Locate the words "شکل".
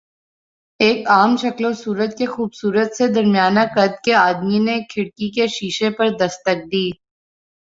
1.37-1.65